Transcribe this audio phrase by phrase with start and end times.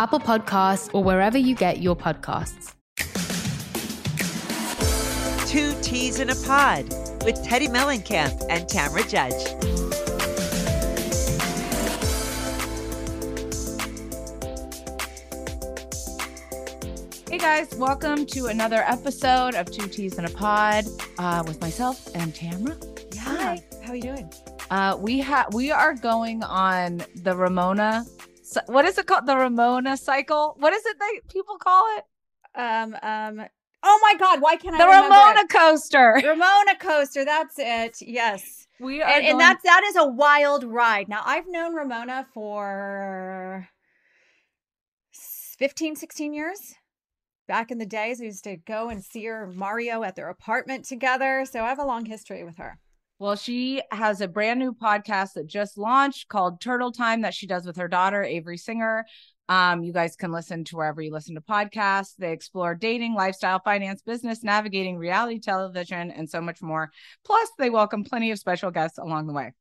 [0.00, 2.72] Apple Podcasts, or wherever you get your podcasts.
[5.48, 6.84] Two Ts in a Pod
[7.24, 9.56] with Teddi Mellencamp and Tamra Judge.
[17.28, 20.84] Hey guys, welcome to another episode of Two Ts in a Pod
[21.18, 22.80] uh, with myself and Tamra.
[23.16, 23.22] Yeah.
[23.22, 24.32] Hi, how are you doing?
[24.70, 28.04] Uh, we have we are going on the Ramona
[28.66, 29.26] what is it called?
[29.26, 30.56] The Ramona cycle.
[30.58, 32.04] What is it that people call it?
[32.54, 33.46] Um, um,
[33.82, 34.78] oh my God, why can't I?
[34.78, 35.50] The Ramona it?
[35.50, 36.20] coaster.
[36.24, 37.24] Ramona coaster.
[37.24, 37.98] That's it.
[38.00, 38.66] Yes.
[38.80, 41.08] We are, and, going- and that's that is a wild ride.
[41.08, 43.68] Now I've known Ramona for
[45.58, 46.74] 15, 16 years.
[47.48, 50.84] Back in the days, we used to go and see her Mario at their apartment
[50.84, 51.44] together.
[51.50, 52.78] So I have a long history with her.
[53.20, 57.48] Well, she has a brand new podcast that just launched called Turtle Time that she
[57.48, 59.04] does with her daughter, Avery Singer.
[59.48, 62.14] Um, you guys can listen to wherever you listen to podcasts.
[62.16, 66.92] They explore dating, lifestyle, finance, business, navigating reality television, and so much more.
[67.24, 69.52] Plus, they welcome plenty of special guests along the way.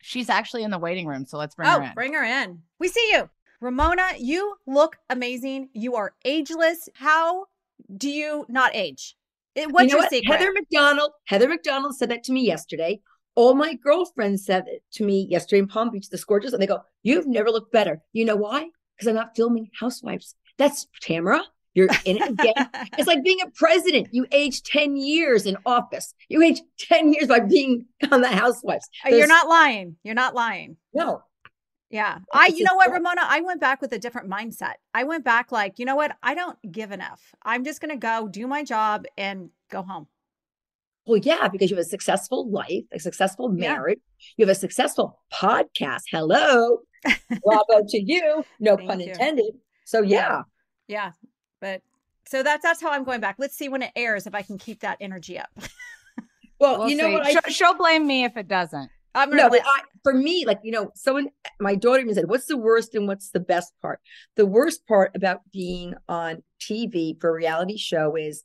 [0.00, 1.94] She's actually in the waiting room, so let's bring oh, her in.
[1.94, 2.60] Bring her in.
[2.78, 3.28] We see you.
[3.60, 5.68] Ramona, you look amazing.
[5.74, 6.88] You are ageless.
[6.94, 7.46] How
[7.94, 9.17] do you not age?
[9.66, 10.10] What's you know your what?
[10.10, 10.38] secret?
[10.38, 11.12] Heather McDonald.
[11.26, 13.00] Heather McDonald said that to me yesterday.
[13.34, 16.66] All my girlfriends said it to me yesterday in Palm Beach, the Scorches, and they
[16.66, 18.68] go, "You've never looked better." You know why?
[18.96, 20.34] Because I'm not filming Housewives.
[20.56, 21.42] That's Tamara.
[21.74, 22.54] You're in it again.
[22.98, 24.08] it's like being a president.
[24.10, 26.12] You age 10 years in office.
[26.28, 28.88] You age 10 years by being on the Housewives.
[29.04, 29.96] Uh, There's, You're not lying.
[30.02, 30.76] You're not lying.
[30.92, 31.22] No,
[31.90, 32.18] yeah.
[32.32, 33.22] I, you know what, Ramona?
[33.24, 34.74] I went back with a different mindset.
[34.92, 36.16] I went back like, you know what?
[36.22, 37.34] I don't give an F.
[37.42, 40.06] I'm just going to go do my job and go home.
[41.06, 44.24] Well, yeah, because you have a successful life, a successful marriage, yeah.
[44.36, 46.02] you have a successful podcast.
[46.10, 46.80] Hello.
[47.44, 48.44] Bravo to you.
[48.60, 49.06] No pun you.
[49.06, 49.54] intended.
[49.86, 50.42] So, yeah.
[50.86, 51.12] Yeah.
[51.60, 51.80] But
[52.26, 53.36] so that's that's how I'm going back.
[53.38, 55.48] Let's see when it airs if I can keep that energy up.
[56.60, 57.14] well, we'll you know see.
[57.14, 57.46] what?
[57.46, 58.90] I, she'll blame me if it doesn't.
[59.18, 61.28] I'm no, but I, for me, like you know, someone,
[61.60, 64.00] my daughter even said, "What's the worst and what's the best part?"
[64.36, 68.44] The worst part about being on TV for a reality show is,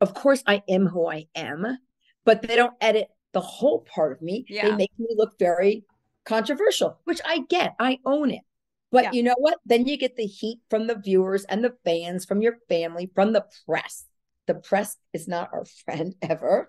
[0.00, 1.78] of course, I am who I am,
[2.24, 4.44] but they don't edit the whole part of me.
[4.48, 4.68] Yeah.
[4.68, 5.84] They make me look very
[6.24, 7.74] controversial, which I get.
[7.78, 8.42] I own it.
[8.90, 9.12] But yeah.
[9.12, 9.58] you know what?
[9.64, 13.32] Then you get the heat from the viewers and the fans, from your family, from
[13.32, 14.04] the press.
[14.46, 16.68] The press is not our friend ever.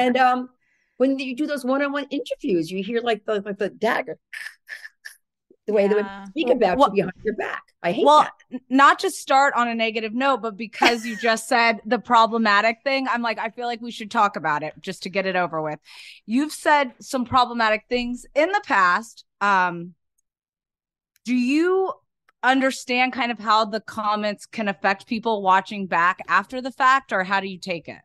[0.00, 0.50] and um,
[0.96, 4.18] when you do those one-on-one interviews, you hear like the like the dagger,
[5.66, 5.88] the way yeah.
[5.88, 7.62] they would speak about well, you behind your back.
[7.82, 8.60] I hate well, that.
[8.68, 13.06] Not to start on a negative note, but because you just said the problematic thing,
[13.08, 15.60] I'm like, I feel like we should talk about it just to get it over
[15.62, 15.78] with.
[16.24, 19.24] You've said some problematic things in the past.
[19.40, 19.94] Um,
[21.24, 21.92] do you
[22.42, 27.24] understand kind of how the comments can affect people watching back after the fact, or
[27.24, 27.98] how do you take it?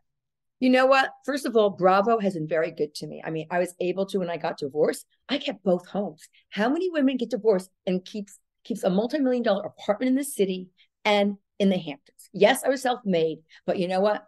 [0.62, 1.10] You know what?
[1.24, 3.20] First of all, Bravo has been very good to me.
[3.24, 5.04] I mean, I was able to when I got divorced.
[5.28, 6.28] I kept both homes.
[6.50, 10.68] How many women get divorced and keeps keeps a multi-million dollar apartment in the city
[11.04, 12.30] and in the Hamptons?
[12.32, 14.24] Yes, I was self-made, but you know what?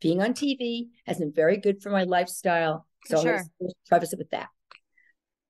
[0.00, 2.88] Being on TV has been very good for my lifestyle.
[3.04, 3.36] So sure.
[3.38, 4.48] I'm preface it with that.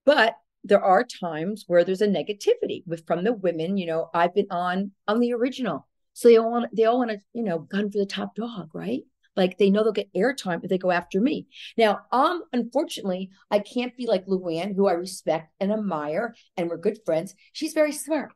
[0.04, 3.78] But there are times where there's a negativity with from the women.
[3.78, 7.12] You know, I've been on on the original, so they all want they all want
[7.12, 9.00] to you know gun for the top dog, right?
[9.36, 11.46] Like they know they'll get airtime if they go after me.
[11.76, 16.78] Now, um, unfortunately, I can't be like Luann, who I respect and admire, and we're
[16.78, 17.34] good friends.
[17.52, 18.32] She's very smart.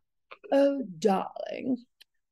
[0.53, 1.79] Oh, darling,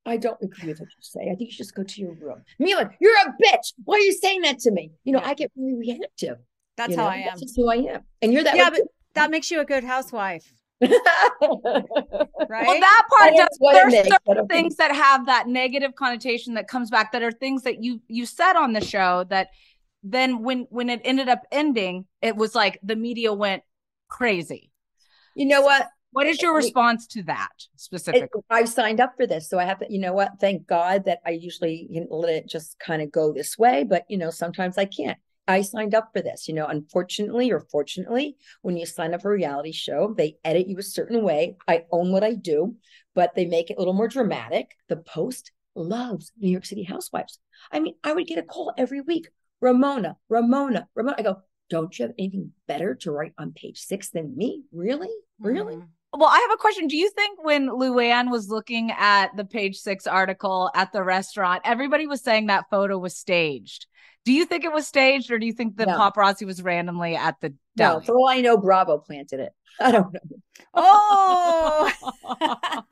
[0.09, 1.21] I don't agree with what you say.
[1.23, 2.43] I think you should just go to your room.
[2.59, 3.75] Mila, you're a bitch.
[3.85, 4.93] Why are you saying that to me?
[5.05, 6.39] You know, I get really reactive.
[6.77, 7.09] That's you how?
[7.09, 7.25] I am.
[7.27, 8.01] That's just who I am.
[8.23, 8.83] And you're that yeah, but
[9.15, 10.55] that makes you a good housewife.
[10.81, 10.93] Right?
[12.51, 13.57] Well, that part That's does.
[13.59, 14.55] what it There's makes, certain okay.
[14.63, 18.27] things that have that negative connotation that comes back that are things that you you
[18.27, 19.49] said on the show that
[20.03, 23.63] then when when it ended up ending, it was like the media went
[24.09, 24.71] crazy.
[25.35, 25.89] you know what?
[26.13, 28.41] What is your response to that It- specifically?
[28.49, 29.87] I've signed up for this, so I have to.
[29.93, 30.33] You know what?
[30.41, 34.17] Thank God that I usually let it just kind of go this way, but you
[34.17, 35.19] know sometimes I can't.
[35.49, 36.47] I signed up for this.
[36.47, 40.69] You know, unfortunately or fortunately, when you sign up for a reality show, they edit
[40.69, 41.57] you a certain way.
[41.67, 42.77] I own what I do,
[43.15, 44.77] but they make it a little more dramatic.
[44.89, 47.39] The Post loves New York City housewives.
[47.73, 49.29] I mean, I would get a call every week.
[49.61, 51.17] Ramona, Ramona, Ramona.
[51.19, 54.63] I go, don't you have anything better to write on page six than me?
[54.73, 55.11] Really?
[55.41, 55.77] Really?
[55.77, 55.89] Mhm.
[56.13, 56.89] Well, I have a question.
[56.89, 61.63] Do you think when Luann was looking at the page six article at the restaurant,
[61.65, 63.87] everybody was saying that photo was staged?
[64.25, 65.97] Do you think it was staged, or do you think the No.
[65.99, 68.07] paparazzi was randomly at the No, deli?
[68.07, 69.53] for all I know, Bravo planted it.
[69.81, 70.21] I don't know.
[70.75, 71.93] Oh,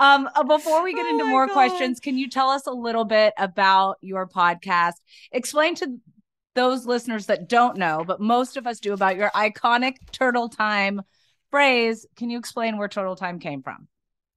[0.00, 1.52] um, uh, before we get Oh into my more God.
[1.52, 4.94] questions, can you tell us a little bit about your podcast?
[5.32, 5.98] Explain to
[6.54, 11.02] those listeners that don't know, but most of us do about your iconic turtle time
[11.50, 12.06] phrase.
[12.16, 13.88] Can you explain where turtle time came from?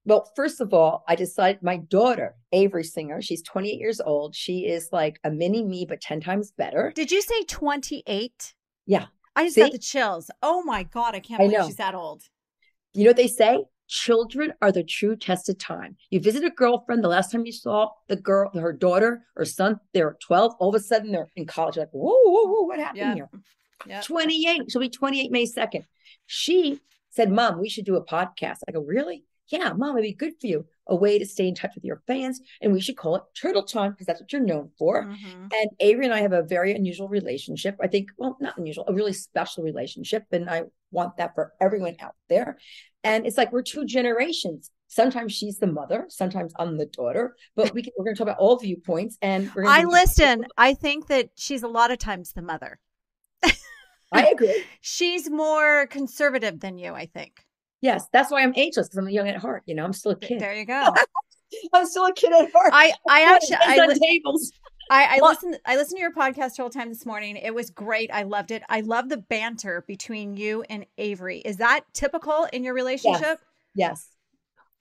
[0.06, 4.36] Well, first of all, I decided my daughter, Avery Singer, she's 28 years old.
[4.36, 6.92] She is like a mini me, but 10 times better.
[6.96, 8.54] did you say twenty eight?
[8.88, 9.06] Yeah.
[9.36, 9.62] I just See?
[9.62, 10.32] got the chills.
[10.42, 11.68] Oh my god, I can't I believe know.
[11.68, 12.24] she's that old.
[12.94, 13.64] You know what they say?
[13.88, 15.98] Children are the true test of time.
[16.10, 19.80] You visit a girlfriend, the last time you saw the girl, her daughter or son,
[19.94, 20.56] they're 12.
[20.60, 21.76] All of a sudden, they're in college.
[21.76, 23.14] You're like, whoa, whoa, whoa, what happened Yeah.
[23.16, 23.30] here?
[23.86, 24.02] Yeah.
[24.02, 24.64] 28.
[24.72, 25.86] She'll be 28 May 2nd.
[26.26, 26.80] She
[27.12, 28.58] said, Mom, we should do a podcast.
[28.68, 29.24] I go, Really?
[29.48, 30.66] Yeah, Mom, it'd be good for you.
[30.88, 32.40] A way to stay in touch with your fans.
[32.62, 35.04] And we should call it Turtle Time because that's what you're known for.
[35.04, 35.54] Mhm.
[35.54, 37.76] And Avery and I have a very unusual relationship.
[37.82, 40.24] I think, well, not unusual, a really special relationship.
[40.32, 42.58] And I want that for everyone out there.
[43.04, 44.72] And it's like we're two generations.
[44.88, 48.28] Sometimes she's the mother, sometimes I'm the daughter, but we can, we're going to talk
[48.28, 49.18] about all viewpoints.
[49.22, 50.46] And I listen.
[50.58, 52.80] I think that she's a lot of times the mother.
[54.12, 54.64] I agree.
[54.82, 57.46] She's more conservative than you, I think.
[57.82, 59.64] Yes, that's why I'm ageless because I'm young at heart.
[59.66, 60.40] You know, I'm still a kid.
[60.40, 60.94] There you go.
[61.74, 62.72] I'm still a kid at heart.
[62.74, 64.52] I I actually I, li- tables.
[64.90, 67.38] I, I Well- listened I listened to your podcast all the time this morning.
[67.38, 68.12] It was great.
[68.14, 68.62] I loved it.
[68.70, 71.40] I love the banter between you and Avery.
[71.40, 73.40] Is that typical in your relationship?
[73.74, 74.10] Yes.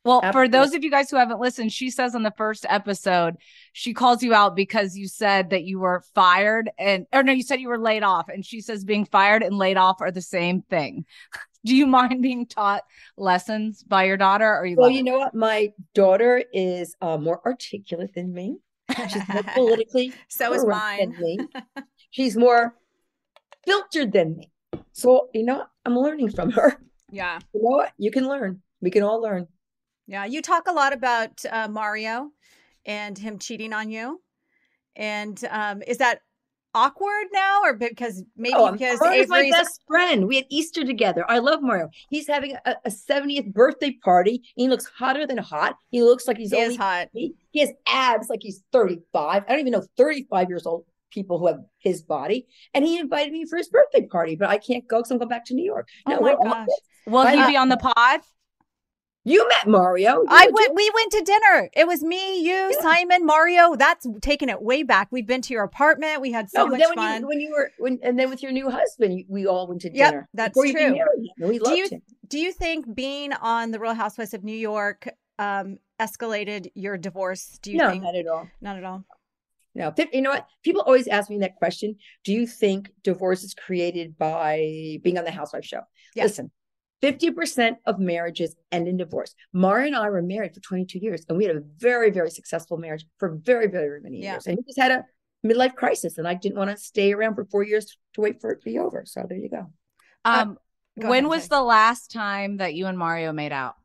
[0.04, 3.36] Well, for those of you guys who haven't listened, she says on the first episode,
[3.74, 7.42] she calls you out because you said that you were fired and or no, you
[7.42, 8.28] said you were laid off.
[8.30, 11.04] And she says being fired and laid off are the same thing.
[11.66, 12.84] Do you mind being taught
[13.18, 15.02] lessons by your daughter or you Well, you it?
[15.02, 15.34] know what?
[15.34, 18.56] My daughter is uh, more articulate than me.
[19.10, 20.98] She's more politically So is correct mine.
[21.10, 21.38] than me.
[22.10, 22.74] She's more
[23.66, 24.50] filtered than me.
[24.92, 25.64] So, you know.
[25.84, 26.80] I'm learning from her.
[27.10, 27.38] Yeah.
[27.52, 27.92] You know what?
[27.98, 28.62] You can learn.
[28.80, 29.46] We can all learn.
[30.10, 30.24] Yeah.
[30.24, 32.30] You talk a lot about uh, Mario
[32.84, 34.20] and him cheating on you.
[34.96, 36.22] And um, is that
[36.74, 40.26] awkward now or because maybe Oh, because Mario's my best friend.
[40.26, 41.24] We had Easter together.
[41.28, 41.90] I love Mario.
[42.08, 44.42] He's having a, a 70th birthday party.
[44.56, 45.76] He looks hotter than hot.
[45.90, 47.06] He looks like he's he only hot.
[47.12, 49.44] He, he has abs like he's 35.
[49.46, 52.48] I don't even know 35 years old people who have his body.
[52.74, 55.28] And he invited me for his birthday party, but I can't go because I'm going
[55.28, 55.86] back to New York.
[56.06, 56.66] Oh my gosh.
[57.06, 58.22] Will he I- be on the pod?
[59.24, 60.22] You met Mario.
[60.22, 60.74] You I went.
[60.74, 61.68] We went to dinner.
[61.74, 62.80] It was me, you, Yeah.
[62.80, 63.76] Simon, Mario.
[63.76, 65.08] That's taking it way back.
[65.10, 66.22] We've been to your apartment.
[66.22, 67.20] We had so No, much when fun.
[67.22, 69.90] you, when you were when and then with your new husband, we all went to
[69.92, 70.28] Yep, dinner.
[70.32, 70.90] that's before you true.
[70.92, 72.02] married him, and we Do loved you- him.
[72.28, 75.08] Do you think being on the Real Housewives of New York
[75.38, 77.58] um, escalated your divorce?
[77.60, 78.48] Do you No, think not at all.
[78.62, 79.04] not at all?
[79.74, 80.46] No, you know what?
[80.64, 81.96] People always ask me that question.
[82.24, 85.82] Do you think divorce is created by being on the Housewife show?
[86.14, 86.24] Yeah.
[86.24, 86.50] Listen,
[87.02, 89.34] 50% of marriages end in divorce.
[89.52, 92.76] Mario and I were married for 22 years, and we had a very, very successful
[92.76, 94.32] marriage for very, very many Yeah.
[94.34, 94.46] years.
[94.46, 95.04] And he just had a
[95.46, 98.50] midlife crisis, and I didn't want to stay around for four years to wait for
[98.50, 99.04] it to be over.
[99.06, 99.66] So there you go.
[100.24, 100.58] Um,
[101.00, 101.48] Go when ahead, was Jay.
[101.56, 103.76] the last time that you and Mario made out?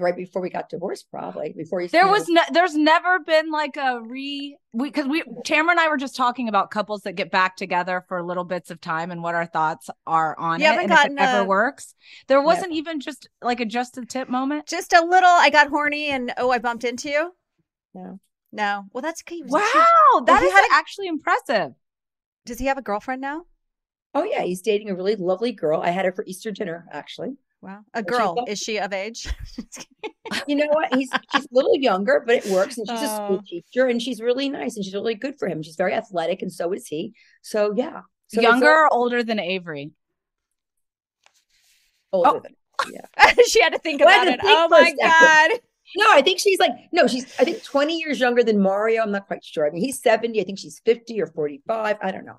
[0.00, 1.88] Right before we got divorced, probably before you.
[1.88, 5.88] There was no, there's never been like a re we because we Tamara and I
[5.88, 9.22] were just talking about couples that get back together for little bits of time and
[9.22, 11.94] what our thoughts are on You it haven't and if gotten it ever works.
[12.28, 14.66] There wasn't even just like a just a tip moment.
[14.66, 15.28] Just a little.
[15.28, 17.32] I got horny and oh, I bumped into you.
[17.94, 18.20] No.
[18.52, 18.84] No.
[18.92, 19.42] Well, that's okay.
[19.44, 19.60] Wow,
[20.12, 21.72] Well, that had a- actually impressive.
[22.46, 23.44] Does he have a girlfriend now?
[24.14, 25.80] Oh yeah, he's dating a really lovely girl.
[25.80, 27.36] I had her for Easter dinner, actually.
[27.62, 27.80] Wow.
[27.94, 28.44] A girl.
[28.48, 29.28] Is she of age?
[30.46, 30.94] You know what?
[30.94, 32.78] He's she's a little younger, but it works.
[32.78, 33.42] And she's a school Oh.
[33.44, 35.60] teacher, and she's really nice, and she's really good for him.
[35.60, 37.14] She's very athletic, and so is he.
[37.42, 39.90] So yeah, so Younger all or older than Avery?
[42.12, 42.40] older Oh.
[42.40, 42.54] than
[42.92, 43.32] yeah.
[43.48, 44.36] she had to think about had it.
[44.36, 45.60] to think Oh my god.
[45.96, 49.02] No, I think she's like no, she's I think twenty years younger than Mario.
[49.02, 49.66] I'm not quite sure.
[49.66, 50.40] I mean, he's seventy.
[50.40, 51.96] I think she's fifty or forty five.
[52.00, 52.38] I don't know.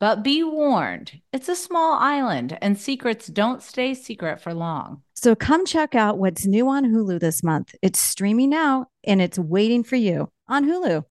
[0.00, 5.02] But be warned, it's a small island and secrets don't stay secret for long.
[5.14, 7.74] So come check out what's new on Hulu this month.
[7.82, 11.04] It's streaming now and it's waiting for you on Hulu.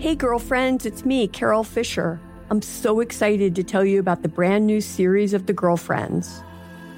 [0.00, 2.20] Hey, girlfriends, it's me, Carol Fisher.
[2.50, 6.42] I'm so excited to tell you about the brand new series of The Girlfriends.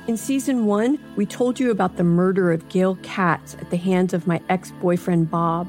[0.06, 4.14] In season one, we told you about the murder of Gail Katz at the hands
[4.14, 5.68] of my ex boyfriend, Bob.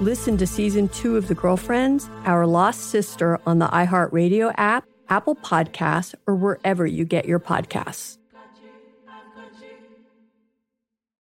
[0.00, 5.36] Listen to season two of The Girlfriends, Our Lost Sister on the iHeartRadio app, Apple
[5.36, 8.18] Podcasts, or wherever you get your podcasts.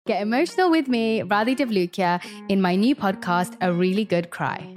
[0.07, 4.77] Get emotional with me, Radhi Devlukia, in my new podcast, A Really Good Cry.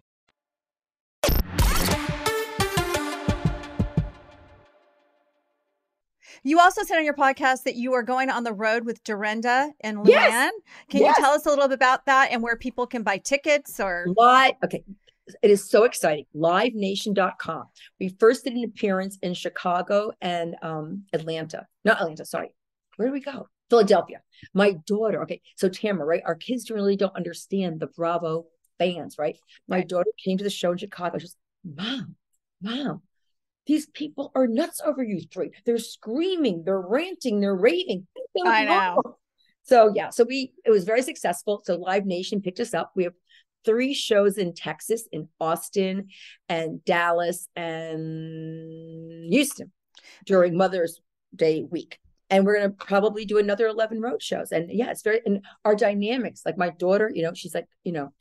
[6.43, 9.71] You also said on your podcast that you are going on the road with Dorinda
[9.81, 10.07] and Luann.
[10.07, 10.51] Yes.
[10.89, 11.17] Can Yes.
[11.17, 14.05] you tell us a little bit about that and where people can buy tickets or
[14.17, 14.53] Live.
[14.63, 14.83] Okay.
[15.43, 16.25] It is so exciting.
[16.35, 17.65] LiveNation.com.
[17.99, 21.67] We first did an appearance in Chicago and um, Atlanta.
[21.85, 22.53] Not Atlanta, sorry.
[22.97, 23.47] Where did we go?
[23.69, 24.21] Philadelphia.
[24.53, 25.21] My daughter.
[25.23, 25.41] Okay.
[25.55, 26.23] So Tamara, right?
[26.25, 28.47] Our kids really don't understand the Bravo
[28.79, 29.37] fans, right?
[29.67, 31.19] My daughter came to the show in Chicago.
[31.19, 32.15] She was, Mom,
[32.61, 33.01] Mom,
[33.67, 35.51] these people are nuts over you three.
[35.65, 38.07] They're screaming, they're ranting, they're raving.
[38.45, 39.17] I know.
[39.63, 41.61] So yeah, so we it was very successful.
[41.65, 42.91] So Live Nation picked us up.
[42.95, 43.13] We have
[43.63, 46.07] three shows in Texas, in Austin
[46.49, 49.71] and Dallas and Houston
[50.25, 50.99] during Mother's
[51.35, 51.99] Day week.
[52.29, 54.51] And we're gonna probably do another 11 road shows.
[54.51, 57.91] And yeah, it's very and our dynamics, like my daughter, you know, she's like, you
[57.91, 58.13] know,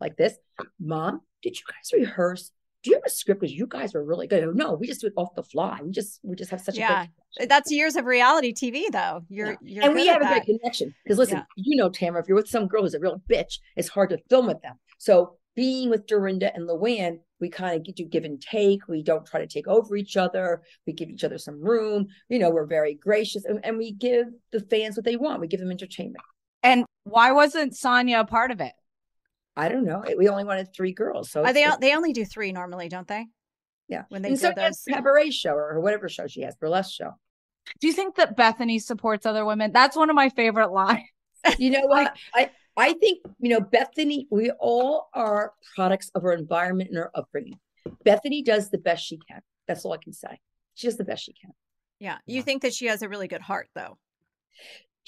[0.00, 0.36] like this,
[0.80, 2.50] mom, did you guys rehearse?
[2.82, 3.40] Do you have a script?
[3.40, 4.54] Because you guys were really good.
[4.54, 5.80] No, we just do it off the fly.
[5.82, 7.06] We just we just have such yeah.
[7.36, 9.22] a good That's years of reality TV, though.
[9.28, 9.56] You're, yeah.
[9.62, 10.94] you're and we have a great connection.
[11.04, 11.44] Because listen, Yeah.
[11.56, 14.18] you know, Tamara, if you're with some girl who's a real bitch, it's hard to
[14.30, 14.76] film with them.
[14.98, 18.86] So being with Dorinda and Luann, we kind of do give and take.
[18.86, 20.62] We don't try to take over each other.
[20.86, 22.06] We give each other some room.
[22.28, 25.40] You know, we're very gracious and, and we give the fans what they want.
[25.40, 26.24] We give them entertainment.
[26.62, 28.72] And why wasn't Sonia a part of it?
[29.58, 30.00] I don't know.
[30.02, 31.30] Eh, we only wanted three girls.
[31.30, 33.26] So uh, Are they, it's- they only do three normally, don't they?
[33.88, 34.04] yeah.
[34.08, 34.94] When they and do so has those.
[34.94, 37.12] cabaret show or whatever show she has, burlesque show.
[37.80, 39.72] Do you think that Bethenny supports other women?
[39.72, 41.04] That's one of my favorite lines.
[41.58, 42.16] You know what?
[42.34, 44.26] I I think you know Bethenny.
[44.30, 47.58] We all are products of our environment and our upbringing.
[48.06, 49.40] Bethenny does the best she can.
[49.66, 50.38] That's all I can say.
[50.74, 51.50] She does the best she can.
[51.98, 52.18] Yeah.
[52.26, 53.98] You think that she has a really good heart, though.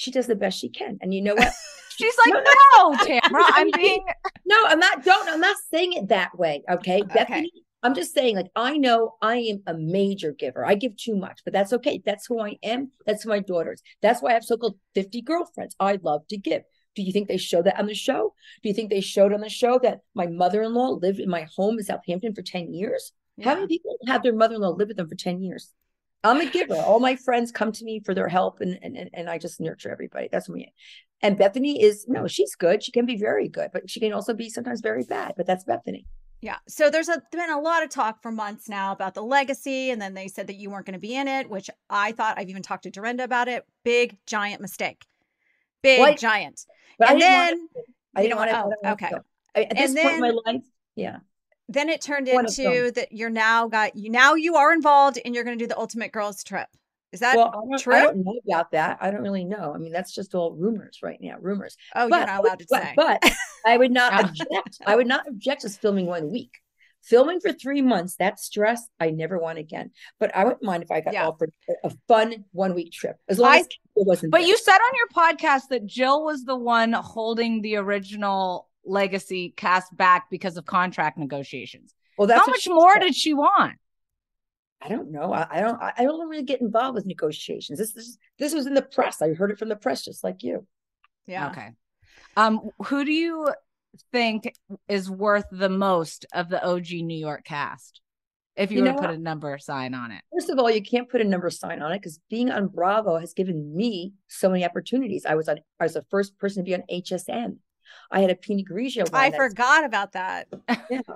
[0.01, 0.99] She does the best she can.
[1.03, 1.53] And you know what?
[1.99, 4.03] She's like, no, Tamara, I'm being.
[4.47, 5.05] No, I'm not.
[5.05, 5.29] Don't.
[5.29, 6.63] I'm not saying it that way.
[6.71, 7.51] Okay, Bethenny.
[7.83, 10.65] I'm just saying, like, I know I am a major giver.
[10.65, 12.01] I give too much, but that's okay.
[12.03, 12.93] That's who I am.
[13.05, 13.83] That's who my daughters.
[14.01, 15.77] That's why I have so-called 50 girlfriends.
[15.79, 16.63] I love to give.
[16.95, 18.35] Do you think they show that on the show?
[18.63, 21.79] Do you think they showed on the show that my mother-in-law lived in my home
[21.79, 23.13] in Southampton for 10 years?
[23.43, 25.73] How many people have their mother-in-law live with them for 10 years?
[26.23, 26.75] I'm a giver.
[26.77, 29.91] All my friends come to me for their help and and, and- I just nurture
[29.91, 30.29] everybody.
[30.31, 30.73] That's me.
[31.23, 32.83] And Bethenny is no, she's good.
[32.83, 35.35] She can be very good, but she can also be sometimes very bad.
[35.37, 36.07] But that's Bethenny.
[36.43, 36.57] Yeah.
[36.67, 39.91] So there's a, been a lot of talk for months now about the legacy.
[39.91, 42.39] And then they said that you weren't going to be in it, which I thought
[42.39, 43.65] I've even talked to Dorinda about it.
[43.85, 45.05] Big, giant mistake.
[45.83, 46.65] Big, I- giant.
[46.99, 48.89] But I and didn't then, want to- I didn't don't want to.
[48.89, 49.11] oh, okay.
[49.55, 50.63] At this And point in my life,
[50.97, 51.19] yeah.
[51.71, 55.35] Then it turned wanna into that you're now got you now you are involved and
[55.35, 56.67] you're going to do the ultimate girls trip.
[57.13, 57.95] Is that well, I true?
[57.95, 58.99] I don't know about that.
[59.01, 59.73] I don't really know.
[59.75, 61.37] I mean, that's just all rumors right now.
[61.41, 61.77] Rumors.
[61.95, 62.93] Oh, But you're not allowed to but, say.
[62.97, 63.33] But
[63.67, 64.79] I would not object.
[64.87, 66.53] I would not object to filming one week.
[67.03, 69.91] Filming for three months, that stress, I never want again.
[70.21, 73.39] But I wouldn't mind if I got offered a- a fun one week trip, as
[73.39, 74.33] long I- as it wasn't.
[74.33, 74.49] But there.
[74.49, 79.95] you said on your podcast that Jill was the one holding the original legacy cast
[79.97, 81.95] back because of contract negotiations.
[82.19, 83.01] Well, that's how much more said.
[83.01, 83.77] did she want?
[84.83, 85.33] I don't know.
[85.33, 85.81] I, I don't.
[85.81, 87.79] I I don't really get involved with negotiations.
[87.79, 89.21] This this this was in the press.
[89.21, 90.67] I heard it from the press, just like you.
[91.27, 91.51] Yeah.
[91.51, 91.69] Okay.
[92.37, 93.53] Um, who do you
[94.13, 94.55] think
[94.89, 98.01] is worth the most of the OG New York cast?
[98.57, 99.19] If you, You were know to put what?
[99.19, 100.23] a number sign on it.
[100.33, 103.19] First of all, you can't put a number sign on it because being on Bravo
[103.19, 105.25] has given me so many opportunities.
[105.27, 105.59] I was on.
[105.79, 107.57] I was the first person to be on HSN.
[108.11, 109.09] I had a Pinot Grigio.
[109.13, 110.49] I forgot about that.
[110.91, 111.01] Yeah.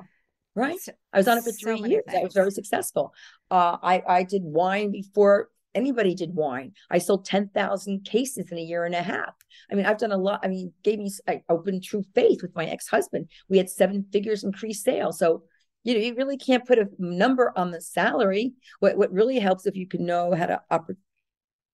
[0.56, 0.78] Right.
[1.12, 2.04] I was on it for three many years.
[2.08, 3.12] I was very successful.
[3.50, 6.74] Uh, I I did wine before anybody did wine.
[6.88, 9.34] I sold ten thousand cases in a year and a half.
[9.70, 10.40] I mean, I've done a lot.
[10.44, 13.30] I mean, gave me I opened True Faith with my ex husband.
[13.48, 15.18] We had seven figures increased sales.
[15.18, 15.42] So
[15.82, 18.52] you know, you really can't put a number on the salary.
[18.80, 20.90] What what really helps if you can know how to op-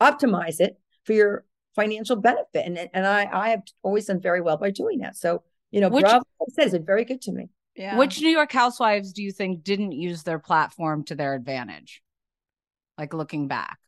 [0.01, 2.65] optimize it for your financial benefit.
[2.67, 5.17] And and I I have always done very well by doing that.
[5.17, 7.49] So you know, Which- Bravo like I said has been very good to me.
[7.77, 7.97] Yeah.
[7.97, 12.03] Which New York housewives do you think didn't use their platform to their advantage?
[12.99, 13.79] Like looking back.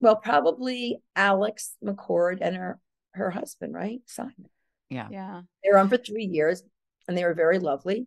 [0.00, 2.78] Well, probably Alex McCord and her
[3.12, 4.00] her husband, right?
[4.06, 4.48] Simon.
[4.88, 5.08] Yeah.
[5.10, 5.42] Yeah.
[5.64, 6.62] They were on for three years
[7.08, 8.06] and they were very lovely.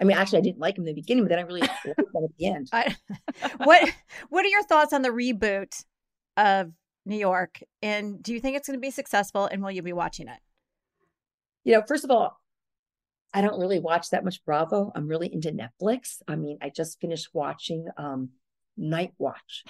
[0.00, 1.84] I mean, actually, I didn't like them in the beginning, but then I really liked
[1.84, 2.68] them at the end.
[2.72, 2.96] I,
[3.58, 3.88] what
[4.28, 5.84] What are your thoughts on the reboot
[6.36, 6.72] of
[7.08, 7.58] New York?
[7.82, 9.46] And do you think it's going to be successful?
[9.46, 10.38] And will you be watching it?
[11.64, 12.38] You know, first of all,
[13.32, 14.92] I don't really watch that much Bravo.
[14.94, 16.22] I'm really into Netflix.
[16.28, 18.30] I mean, I just finished watching um
[18.76, 19.64] Night Watch.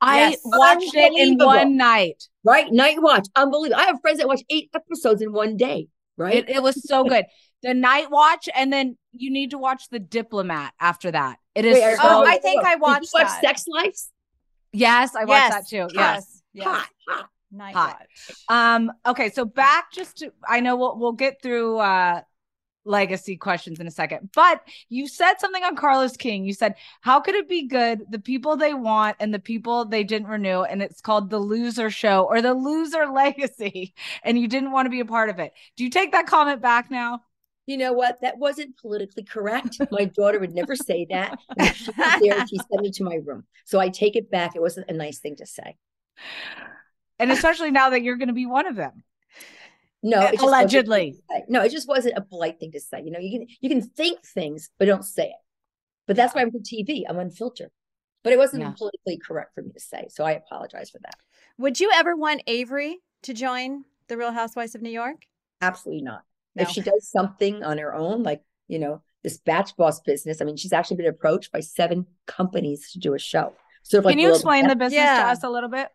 [0.00, 0.40] I Yes.
[0.44, 2.24] watched it in one night.
[2.42, 2.72] Right?
[2.72, 3.28] Night Watch.
[3.36, 3.80] Unbelievable.
[3.80, 5.88] I have friends that watch eight episodes in one day.
[6.16, 6.36] Right?
[6.36, 7.24] It, it was so good.
[7.62, 11.38] The night watch, and then you need to watch The Diplomat after that.
[11.54, 12.66] It is Wait, so Oh, I think wait.
[12.66, 13.40] I Did you watched watch that.
[13.42, 14.10] Sex Lives?
[14.72, 15.88] Yes, I watched that too.
[15.92, 16.42] Yes.
[16.52, 16.64] Yes.
[16.64, 16.66] yes.
[16.66, 17.28] Hot, hot.
[17.52, 17.98] Night Hot.
[17.98, 18.36] Watch.
[18.48, 22.22] Um, okay, so back just to I know we'll we'll get through uh
[22.84, 24.30] legacy questions in a second.
[24.34, 26.44] But you said something on Carlos King.
[26.44, 28.02] You said, How could it be good?
[28.10, 31.90] The people they want and the people they didn't renew, and it's called the loser
[31.90, 35.52] show or the loser legacy, and you didn't want to be a part of it.
[35.76, 37.22] Do you take that comment back now?
[37.70, 38.20] You know what?
[38.20, 39.80] That wasn't politically correct.
[39.92, 41.38] My daughter would never say that.
[41.56, 43.44] And she was there, she sent me to my room.
[43.64, 44.56] So I take it back.
[44.56, 45.76] It wasn't a nice thing to say.
[47.20, 49.04] And especially now that you're going to be one of them.
[50.02, 51.22] No, it allegedly.
[51.48, 53.02] No, it just wasn't a polite thing to say.
[53.04, 55.36] You know, you can you can think things, but don't say it.
[56.08, 57.04] But that's why I'm on TV.
[57.08, 57.70] I'm unfiltered.
[58.24, 58.72] But it wasn't Yeah.
[58.76, 60.08] politically correct for me to say.
[60.10, 61.14] So I apologize for that.
[61.58, 65.22] Would you ever want Avery to join the Real Housewives of New York?
[65.60, 66.24] Absolutely not.
[66.56, 66.62] No.
[66.62, 70.44] If she does something on her own, like, you know, this batch boss business, I
[70.44, 73.52] mean, she's actually been approached by seven companies to do a show.
[73.82, 75.22] Sort of like Can you Will- explain the business Yeah.
[75.24, 75.88] to us a little bit?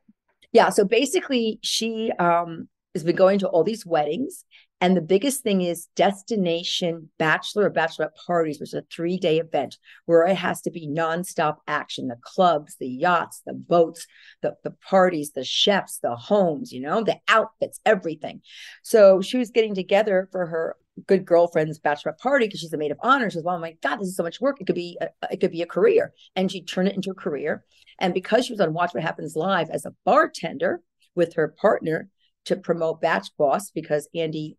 [0.53, 0.69] Yeah.
[0.69, 4.45] So basically, she um has been going to all these weddings.
[4.81, 9.39] And the biggest thing is destination bachelor or bachelorette parties, which is a three day
[9.39, 14.05] event where it has to be nonstop action the clubs, the yachts, the boats,
[14.41, 18.41] the, the parties, the chefs, the homes, you know, the outfits, everything.
[18.83, 20.75] So she was getting together for her
[21.07, 23.29] good girlfriend's bachelorette party because she's a maid of honor.
[23.29, 24.59] She was, oh my God, this is so much work.
[24.59, 26.13] It could be, a, it could be a career.
[26.35, 27.63] And she turned it into a career.
[27.99, 30.81] And because she was on Watch What Happens Live as a bartender
[31.15, 32.09] with her partner
[32.45, 34.57] to promote Batch Boss because Andy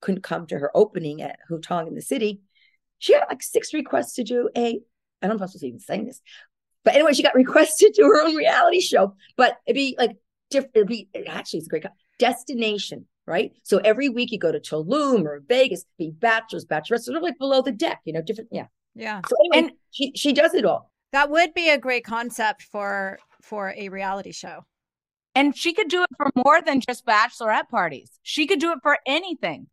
[0.00, 2.40] couldn't come to her opening at Hutong in the city,
[2.98, 4.80] she got like six requests to do a,
[5.22, 6.20] I don't know if I'm supposed to even saying this,
[6.84, 9.14] but anyway, she got requested to her own reality show.
[9.36, 10.16] But it'd be like
[10.50, 13.52] different, it'd be actually it's a great co- destination, right?
[13.62, 17.38] So every week you go to Tulum or Vegas, be bachelors, bachelorettes, sort of like
[17.38, 18.66] below the deck, you know, different, yeah.
[18.94, 19.20] Yeah.
[19.28, 20.90] So anyway, she she does it all.
[21.12, 24.64] That would be a great concept for for a reality show.
[25.34, 28.10] And she could do it for more than just bachelorette parties.
[28.22, 29.66] She could do it for anything.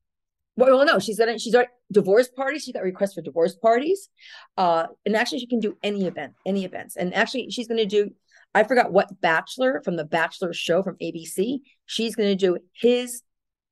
[0.55, 2.63] Well, no, she's gonna she's already divorce parties.
[2.63, 4.09] She got requests for divorce parties,
[4.57, 6.95] uh, and actually she can do any event, any events.
[6.95, 8.11] And actually, she's gonna do.
[8.53, 11.61] I forgot what Bachelor from the Bachelor show from ABC.
[11.87, 13.23] She's gonna do his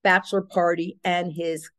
[0.03, 1.69] bachelor party and his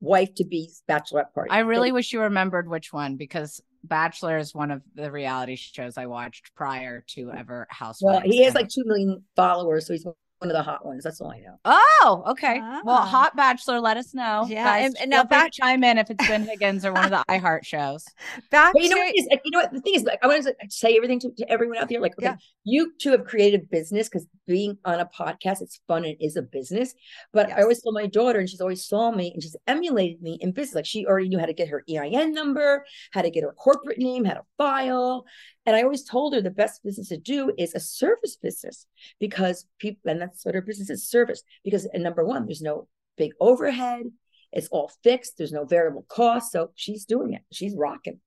[0.00, 1.50] wife to be's bachelorette party.
[1.50, 5.56] I really So- wish you remembered which one because Bachelor is one of the reality
[5.56, 8.02] shows I watched prior to ever Housewives.
[8.02, 10.06] well, he has like two million followers, so he's
[10.38, 11.02] one of the hot ones.
[11.04, 11.56] That's all I know.
[11.64, 12.60] Oh, okay.
[12.60, 13.06] Well, ah.
[13.06, 14.46] Hot Bachelor, let us know.
[14.48, 16.92] Yeah, Guys, and- and now feel free back- chime in if it's Ben Higgins or
[16.92, 18.04] one of the iHeart shows.
[18.50, 19.08] Back But you know what?
[19.08, 19.26] it is?
[19.30, 19.72] Like, you know what?
[19.72, 22.00] The thing is, like, I want to say everything to, to everyone out there.
[22.00, 26.04] Like, okay, you two have created a business because being on a podcast, it's fun
[26.04, 26.94] and it is a business.
[27.32, 30.38] But I always told my daughter, and she's always saw me and she's emulated me
[30.40, 30.74] in business.
[30.76, 33.98] Like, she already knew how to get her EIN number, how to get her corporate
[33.98, 35.24] name, how to file.
[35.66, 38.86] And I always told her the best business to do is a service business
[39.20, 41.42] because people, and that's what her business is service.
[41.64, 44.06] Because, and number one, there's no big overhead.
[44.52, 45.36] It's all fixed.
[45.36, 46.52] There's no variable cost.
[46.52, 47.42] So she's doing it.
[47.52, 48.20] She's rocking.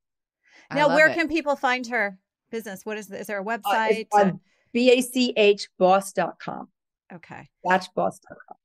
[0.74, 2.18] now, where can people find her
[2.52, 2.86] business?
[2.86, 3.92] What is is there a Uh, website?
[4.02, 4.40] it's on
[4.76, 6.70] bachboss.com.
[7.14, 7.50] okay.
[7.66, 8.58] Batchboss.com.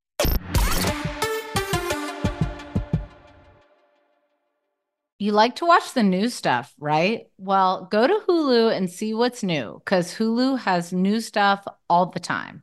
[5.18, 7.28] You like to watch the new stuff, right?
[7.38, 12.20] Well, go to Hulu and see what's new because Hulu has new stuff all the
[12.20, 12.62] time.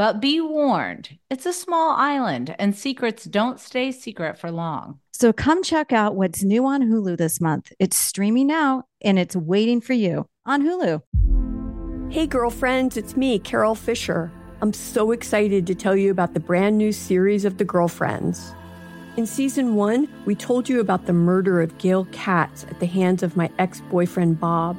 [0.00, 4.98] But be warned, it's a small island and secrets don't stay secret for long.
[5.12, 7.70] So come check out what's new on Hulu this month.
[7.78, 11.02] It's streaming now and it's waiting for you on Hulu.
[12.10, 14.32] Hey, girlfriends, it's me, Carol Fisher.
[14.62, 18.54] I'm so excited to tell you about the brand new series of The Girlfriends.
[19.18, 23.22] In season one, we told you about the murder of Gail Katz at the hands
[23.22, 24.78] of my ex boyfriend, Bob.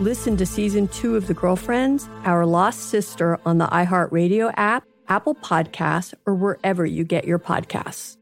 [0.00, 5.34] Listen to season two of The Girlfriends, Our Lost Sister on the iHeartRadio app, Apple
[5.34, 8.18] Podcasts, or wherever you get your podcasts.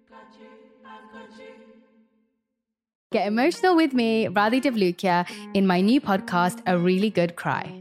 [3.10, 7.80] Get emotional with me, Radhi Devlukia, in my new podcast, A Really Good Cry.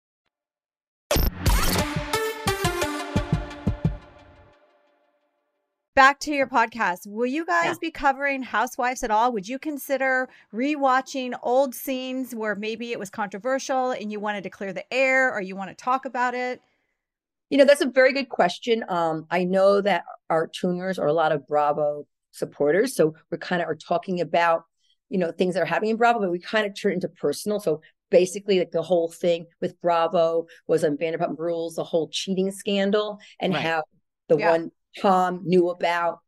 [5.95, 7.05] Back to your podcast.
[7.05, 7.73] Will you guys yeah.
[7.81, 9.31] be covering Housewives at all?
[9.33, 14.49] Would you consider rewatching old scenes where maybe it was controversial and you wanted to
[14.49, 16.61] clear the air or you want to talk about it?
[17.49, 18.85] You know, that's a very good question.
[18.87, 22.95] Um, I know that our tuners are a lot of Bravo supporters.
[22.95, 24.63] So we're kind of are talking about,
[25.09, 27.59] you know, things that are happening in Bravo, but we kind of turn into personal.
[27.59, 32.51] So basically like the whole thing with Bravo was on Vanderpump Rules, the whole cheating
[32.51, 33.61] scandal and right.
[33.61, 33.83] how
[34.29, 34.51] the yeah.
[34.51, 36.19] one Tom knew about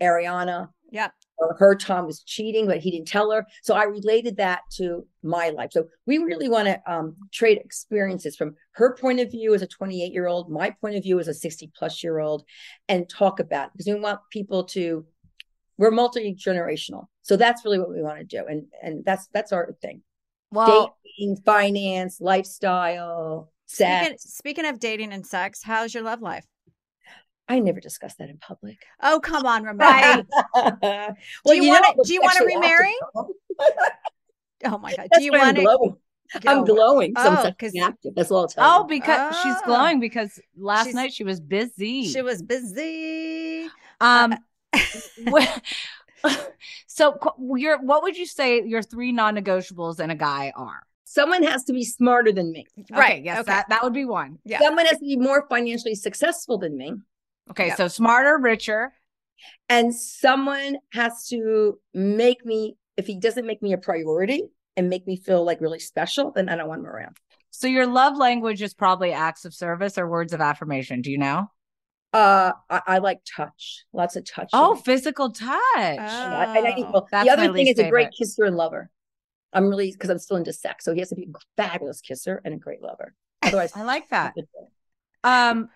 [0.00, 0.68] Ariana.
[0.90, 1.08] Yeah.
[1.38, 3.46] Or her Tom was cheating, but he didn't tell her.
[3.62, 5.70] So I related that to my life.
[5.72, 9.66] So we really want to um, trade experiences from her point of view as a
[9.66, 12.44] 28 year old, my point of view as a 60 plus year old,
[12.88, 15.04] and talk about because we want people to.
[15.78, 19.52] We're multi generational, so that's really what we want to do, and and that's that's
[19.52, 20.00] our thing.
[20.50, 24.06] Well, dating, finance, lifestyle, sex.
[24.06, 26.46] Speaking, speaking of dating and sex, how's your love life?
[27.48, 28.78] I never discuss that in public.
[29.02, 30.26] Oh, come on, Ramona.
[30.54, 32.02] well, do you, want to?
[32.04, 32.94] Do you want to remarry?
[34.64, 35.08] oh my god!
[35.16, 35.96] Do you want to?
[36.46, 37.14] I'm glowing.
[37.16, 38.14] So oh, active.
[38.14, 39.40] That's all I'll tell Oh, because oh.
[39.42, 42.08] she's glowing because last she's, night she was busy.
[42.08, 43.68] She was busy.
[44.00, 44.34] Um.
[46.86, 47.16] so,
[47.56, 50.82] your what would you say your three non-negotiables and a guy are?
[51.04, 52.66] Someone has to be smarter than me.
[52.90, 53.12] Right.
[53.12, 53.52] Okay, yes, okay.
[53.52, 54.38] that that would be one.
[54.44, 54.58] Yeah.
[54.58, 56.94] Someone has to be more financially successful than me.
[57.50, 58.92] Okay, so smarter, richer.
[59.68, 64.44] And someone has to make me, if he doesn't make me a priority
[64.76, 67.16] and make me feel like really special, then I don't want him around.
[67.50, 71.00] So your love language is probably acts of service or words of affirmation.
[71.00, 71.50] Do you know?
[72.12, 74.50] Uh, I, I like touch, lots of touch.
[74.52, 75.48] Oh, physical touch.
[75.48, 77.86] Oh, and I, I, well, the other thing is favorite.
[77.86, 78.90] a great kisser and lover.
[79.52, 82.40] I'm really because I'm still into sex, so he has to be a fabulous kisser
[82.44, 83.14] and a great lover.
[83.42, 84.34] Otherwise, I like that.
[85.24, 85.68] Um,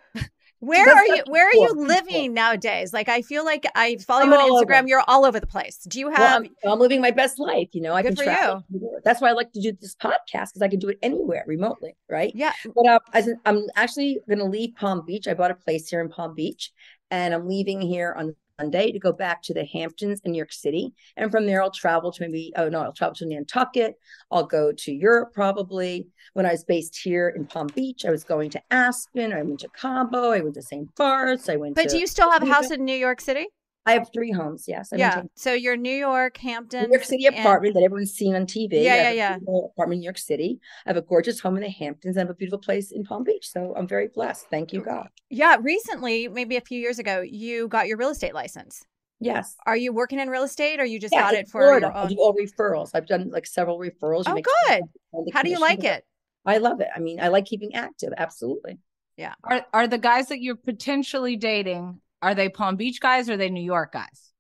[0.61, 1.23] where are you?
[1.27, 2.93] Where are you living nowadays?
[2.93, 4.81] Like, I feel like I follow I'm you on Instagram.
[4.81, 4.89] Over.
[4.89, 5.79] You're all over the place.
[5.89, 6.19] Do you have?
[6.19, 7.69] Well, I'm, I'm, living my best life.
[7.73, 8.65] You know, I can travel.
[8.71, 9.01] You.
[9.05, 11.97] That's why I like to do this podcast because I can do it anywhere remotely,
[12.09, 12.33] right?
[12.35, 12.53] Yeah.
[12.75, 15.27] But uh, I'm actually going to leave Palm Beach.
[15.27, 16.73] I bought a place here in Palm Beach,
[17.11, 20.53] and I'm leaving here on Monday to go back to the Hamptons in New York
[20.53, 20.93] City.
[21.17, 23.95] And from there, I'll travel to maybe, oh no, I'll travel to Nantucket.
[24.31, 26.07] I'll go to Europe probably.
[26.35, 29.33] When I was based here in Palm Beach, I was going to Aspen.
[29.33, 30.31] I went to Cabo.
[30.31, 30.95] I went to St.
[30.95, 31.49] Bart's.
[31.49, 33.47] I went But to- do you still have a house in New York City?
[33.87, 34.67] I have three homes.
[34.69, 34.93] Yes.
[34.93, 35.23] I yeah.
[35.35, 37.83] So you're New York, Hampton, New York City apartment and...
[37.83, 38.85] that everyone's seen on TV.
[38.85, 39.37] Yeah, yeah, yeah.
[39.37, 40.61] Apartment in New York City.
[40.87, 42.17] I have a gorgeous home in the Hamptons.
[42.17, 43.49] I have a beautiful place in Palm Beach.
[43.49, 44.47] So I'm very blessed.
[44.51, 45.09] Thank you, God.
[45.31, 45.57] Yeah.
[45.61, 48.85] Recently, maybe a few years ago, you got your real estate license.
[49.21, 49.57] Yes.
[49.67, 51.87] Are you working in real estate or you just yeah, got it for Florida.
[51.87, 52.07] Your own...
[52.07, 52.91] I do all referrals.
[52.95, 54.27] I've done like several referrals.
[54.27, 55.33] You oh, good.
[55.33, 56.05] How do you like it?
[56.47, 56.89] I love it.
[56.95, 58.13] I mean, I like keeping active.
[58.17, 58.79] Absolutely.
[59.17, 59.35] Yeah.
[59.45, 63.37] Are are the guys that you're potentially dating, are they Palm Beach guys or are
[63.37, 64.33] they New York guys?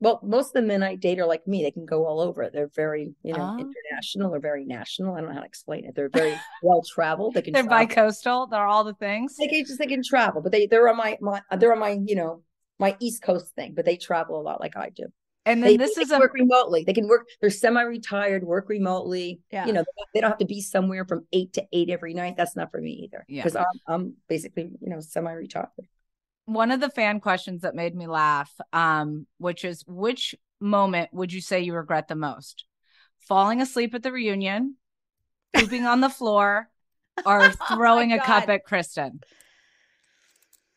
[0.00, 1.62] Well, most of the men I date are like me.
[1.62, 2.50] They can go all over.
[2.52, 3.58] They're very, you know, oh.
[3.58, 5.14] international or very national.
[5.14, 5.94] I don't know how to explain it.
[5.94, 7.34] They're very well traveled.
[7.34, 7.54] They can.
[7.54, 8.48] They're bi-coastal.
[8.48, 9.36] They're all the things.
[9.36, 11.98] They can just they can travel, but they they're on my my they're on my
[12.04, 12.42] you know
[12.78, 15.06] my East Coast thing, but they travel a lot like I do.
[15.46, 16.84] And then they, this they is a work remotely.
[16.84, 17.26] They can work.
[17.40, 19.40] They're semi-retired, work remotely.
[19.50, 19.66] Yeah.
[19.66, 22.34] You know, they don't have to be somewhere from eight to eight every night.
[22.36, 23.24] That's not for me either.
[23.28, 23.42] Yeah.
[23.42, 25.68] Because I'm, I'm basically, you know, semi-retired.
[26.46, 31.32] One of the fan questions that made me laugh, um, which is which moment would
[31.32, 32.64] you say you regret the most?
[33.28, 34.76] falling asleep at the reunion,
[35.54, 36.68] pooping on the floor,
[37.26, 39.20] or throwing a cup at Kristen?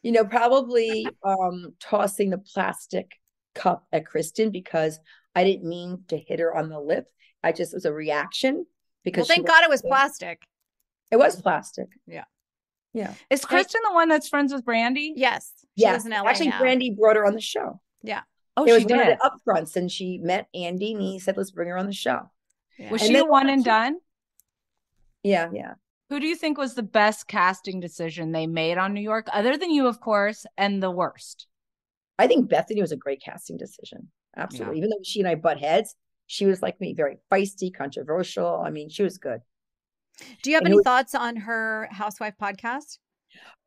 [0.03, 3.11] You know, probably um tossing the plastic
[3.55, 4.99] cup at Kristen because
[5.35, 7.05] I didn't mean to hit her on the lip.
[7.43, 8.65] I just it was a reaction
[9.03, 10.41] because well, thank God it was plastic.
[11.11, 11.87] It was plastic.
[12.05, 12.25] Yeah.
[12.93, 13.13] Yeah.
[13.29, 15.13] Is Kristen the one that's friends with Brandy?
[15.15, 15.51] Yes.
[15.77, 15.99] She yeah.
[16.03, 16.59] in LA Actually, now.
[16.59, 17.79] Brandy brought her on the show.
[18.01, 18.21] Yeah.
[18.55, 19.09] Oh, it was she one did.
[19.09, 21.93] of the upfronts, and she met Andy, and he said, "Let's bring her on the
[21.93, 22.29] show."
[22.91, 23.97] Was And she then- a one and done?
[25.23, 25.73] Yeah, yeah.
[26.09, 29.57] Who do you think was the best casting decision they made on New York, other
[29.57, 31.47] than you, of course, and the worst?
[32.17, 34.09] I think Bethenny was a great casting decision.
[34.35, 34.77] Absolutely.
[34.77, 35.95] Even though she and I butt heads,
[36.25, 38.61] she was like me, very feisty, controversial.
[38.65, 39.41] I mean, she was good.
[40.41, 42.99] Do you have And any who- thoughts on her housewife podcast?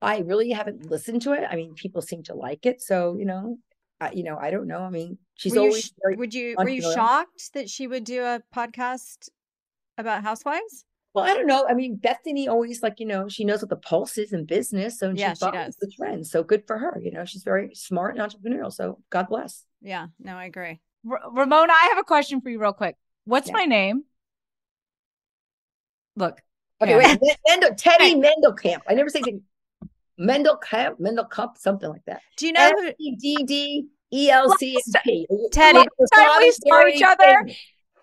[0.02, 1.44] I really haven't listened to it.
[1.48, 3.58] I mean, people seem to like it, so you know,
[4.00, 4.78] I, you know, I don't know.
[4.82, 8.04] I mean, she's were you, always sh- would you were you shocked that she would
[8.04, 9.28] do a podcast
[9.98, 10.84] about housewives?
[11.12, 11.66] Well, I don't know.
[11.68, 14.98] I mean, Bethenny always like you know she knows what the pulse is in business,
[14.98, 15.76] so Yeah, she she does.
[15.76, 16.30] the trends.
[16.30, 16.98] So good for her.
[17.00, 18.72] You know, she's very smart and entrepreneurial.
[18.72, 19.64] So God bless.
[19.82, 20.80] Yeah, no, I agree.
[21.08, 22.96] R- Ramona, I have a question for you, real quick.
[23.24, 23.54] What's Yeah.
[23.54, 24.04] my name?
[26.16, 26.40] Look.
[26.82, 27.16] Okay, yeah.
[27.20, 28.80] wait, Mendel, Teddi Mendelkamp.
[28.88, 29.42] I never say anything.
[30.18, 32.22] Mendelkamp, Mendelkamp, something like that.
[32.36, 35.26] Do you know who M E D D E L C M P.
[35.52, 37.46] Teddi, Last time we saw each other,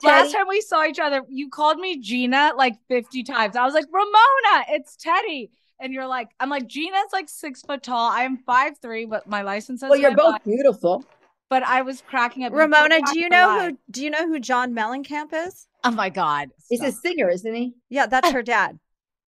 [0.03, 3.55] last time we saw each other, you called me Gina like 50 times.
[3.55, 5.49] I was like, Ramona, it's Teddi.
[5.79, 8.09] And you're like, I'm like, Gina's like six foot tall.
[8.11, 10.43] I'm five three, but my license says Well, you're both five.
[10.43, 11.03] beautiful.
[11.49, 12.53] But I was cracking up.
[12.53, 15.67] Ramona, do you know who do you know who John Mellencamp is?
[15.83, 16.49] Oh my God.
[16.69, 17.73] He's a singer, isn't he?
[17.89, 18.33] Yeah, that's oh.
[18.33, 18.79] her dad.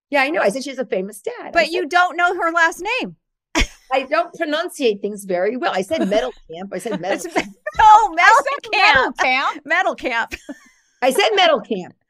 [0.10, 0.42] Yeah, I know.
[0.42, 1.52] I said she's a famous dad.
[1.54, 3.16] But said- you don't know her last name.
[3.92, 5.72] I don't pronunciate things very well.
[5.74, 6.72] I said metal camp.
[6.74, 7.26] I said metal.
[7.26, 7.56] It's camp.
[7.78, 8.36] No, Metal
[8.74, 9.18] Mellencamp.
[9.18, 9.62] Camp.
[9.66, 10.36] Metal Camp.
[11.02, 11.96] I said metal camp.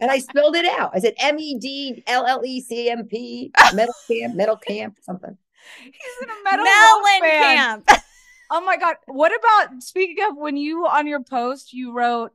[0.00, 0.92] And I spelled it out.
[0.94, 4.96] I said M E D L L E C M P, metal camp, metal camp,
[5.02, 5.36] something.
[5.82, 7.84] He's in a metal rock band.
[7.84, 8.02] Mellencamp.
[8.50, 8.96] Oh my god.
[9.06, 12.32] What about speaking of when you on your post you wrote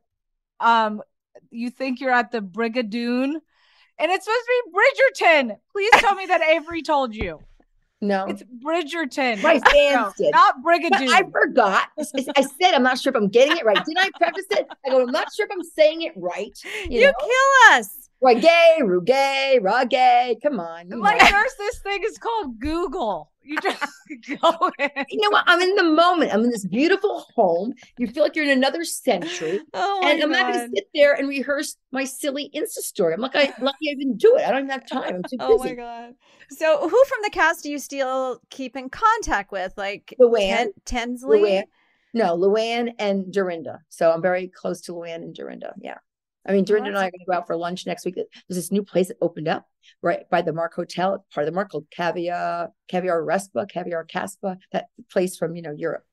[0.59, 1.01] um
[1.49, 3.35] you think you're at the Brigadoon
[3.99, 5.57] and it's supposed to be Bridgerton.
[5.71, 7.39] Please tell me that Avery told you.
[8.01, 8.25] No.
[8.25, 9.41] It's Bridgerton.
[9.41, 10.31] My No, did.
[10.33, 11.09] Not But Brigadoon.
[11.09, 11.87] I forgot.
[11.97, 13.77] I I said I'm not sure if I'm getting it right.
[13.85, 14.67] Didn't I preface it?
[14.85, 16.51] I go, I'm not sure if I'm saying it right.
[16.89, 17.13] You, You know?
[17.19, 18.02] kill us.
[18.23, 20.37] Reggae, Rugae, Ragay.
[20.41, 20.89] Come on.
[20.89, 21.27] Like know.
[21.29, 23.31] there's this thing is called Google.
[23.43, 23.81] You just
[24.41, 24.89] go in.
[25.09, 25.43] you know what?
[25.47, 26.33] I'm in the moment.
[26.33, 27.73] I'm in this beautiful home.
[27.97, 29.59] You feel like you're in another century.
[29.73, 33.13] Oh my and I'm not gonna sit there and rehearse my silly Insta story.
[33.13, 34.47] I'm like, I lucky I didn't do it.
[34.47, 35.15] I don't even have time.
[35.15, 35.41] I'm too busy.
[35.41, 36.13] Oh my god.
[36.49, 39.73] So who from the cast do you still keep in contact with?
[39.75, 40.49] Like Luann.
[40.49, 41.41] Ten- Tinsley?
[41.41, 41.63] Luann.
[42.13, 43.79] No, Luann and Dorinda.
[43.89, 45.73] So I'm very close to Luann and Dorinda.
[45.81, 45.97] Yeah.
[46.45, 48.15] I mean, Dorinda and I are going to go out for lunch next week.
[48.15, 49.65] There's this new place that opened up
[50.01, 54.57] right by the Mark Hotel, part of the Mark called Caviar, Caviar Respa, Caviar Caspa,
[54.71, 56.05] that place from, you know, Europe.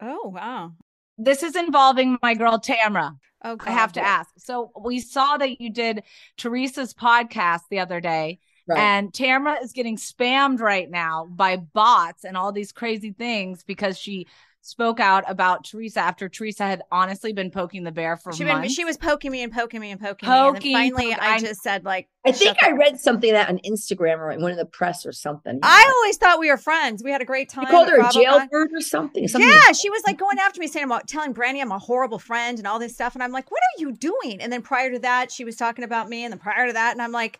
[0.00, 0.72] Oh wow.
[1.18, 3.16] This is involving my girl Tamra.
[3.44, 4.30] Oh I have to ask.
[4.38, 6.02] So we saw that you did
[6.36, 8.40] Teresa's podcast the other day.
[8.68, 8.78] Right.
[8.78, 13.96] And Tamara is getting spammed right now by bots and all these crazy things because
[13.96, 14.26] she
[14.66, 18.58] spoke out about Teresa after Teresa had honestly been poking the bear for She, been,
[18.58, 18.74] months.
[18.74, 20.84] she was poking me and poking me and poking, Poking, me.
[20.84, 23.58] And finally poke- I I- just said like I think I read something that on
[23.58, 25.60] Instagram or in one of the press or something.
[25.62, 27.04] I always thought we were friends.
[27.04, 27.62] We had a great time.
[27.62, 29.28] You called her a jailbird or something.
[29.28, 32.18] something Yeah, she was like going after me, saying about telling Brandi I'm a horrible
[32.18, 33.14] friend and all this stuff.
[33.14, 34.40] And I'm like, what are you doing?
[34.40, 36.92] And then prior to that, she was talking about me, and then prior to that,
[36.92, 37.38] and I'm like,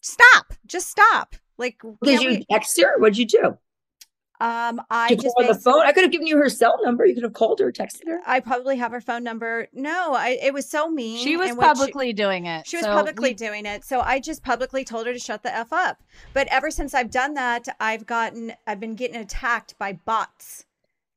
[0.00, 1.36] stop, just stop.
[1.56, 2.98] Like, Did you we- text her?
[2.98, 3.56] What'd you do?
[4.44, 5.86] Um, I Did you just on the phone?
[5.86, 7.06] I could have given you her cell number.
[7.06, 8.20] You could have called her, texted her.
[8.26, 9.68] I probably have her phone number.
[9.72, 11.24] No, I it was so mean.
[11.24, 12.66] she was and what she- publicly doing it.
[12.66, 13.84] She was So publicly we- doing it.
[13.84, 16.02] So I just publicly told her to shut the F up.
[16.34, 20.66] But ever since I've done that, I've gotten, I've been getting attacked by bots.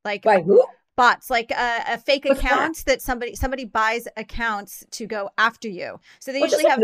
[0.05, 0.63] Like, By who?
[0.95, 2.51] Bots, like uh, a fake What's that?
[2.51, 3.01] account that?
[3.01, 5.99] somebody somebody buys accounts to go after you.
[6.19, 6.79] So they Well, usually have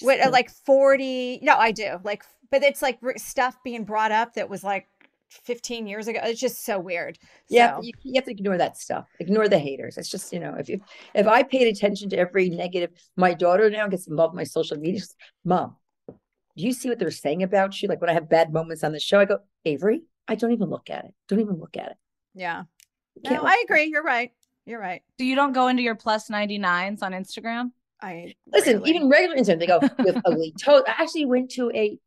[0.00, 1.40] what, uh, like 40.
[1.42, 1.98] No, I do.
[2.04, 4.86] Like, but it's like stuff being brought up that was like
[5.44, 6.20] 15 years ago.
[6.22, 7.18] It's just so weird.
[7.48, 9.06] Yeah, So- you, you have to ignore that stuff.
[9.20, 9.96] Ignore the haters.
[9.98, 10.80] It's just you know, if you
[11.14, 14.76] if I paid attention to every negative, my daughter now gets involved in my social
[14.76, 15.00] media.
[15.00, 15.76] She's, Mom,
[16.08, 16.14] do
[16.64, 17.88] you see what they're saying about you?
[17.88, 20.68] Like when I have bad moments on the show, I go, Avery, I don't even
[20.70, 21.14] look at it.
[21.28, 21.96] Don't even look at it.
[22.34, 22.64] yeah.
[23.24, 23.84] No, I agree.
[23.92, 24.32] You're right.
[24.64, 25.02] You're right.
[25.18, 27.72] So you don't go into your plus 99s on Instagram?
[28.00, 30.82] I Listen, rarely- even regular Instagram, they go with ugly toes.
[30.88, 31.98] I actually went to a